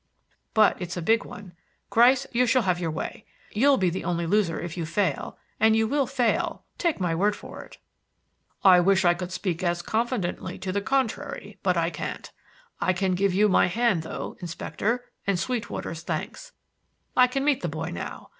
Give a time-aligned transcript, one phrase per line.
[0.55, 1.53] "But it's a big one.
[1.91, 3.23] Gryce, you shall have your way.
[3.51, 7.35] You'll be the only loser if you fail; and you will fail; take my word
[7.35, 7.77] for it."
[8.63, 12.31] "I wish I could speak as confidently to the contrary, but I can't.
[12.79, 16.51] I can give you my hand though, Inspector, and Sweetwater's thanks.
[17.15, 18.29] I can meet the boy now.